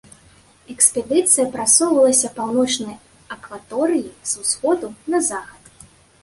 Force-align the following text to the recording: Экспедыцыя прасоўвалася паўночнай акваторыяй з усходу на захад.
Экспедыцыя 0.73 1.43
прасоўвалася 1.55 2.31
паўночнай 2.37 2.95
акваторыяй 3.37 4.09
з 4.31 4.47
усходу 4.47 4.87
на 5.17 5.23
захад. 5.31 5.63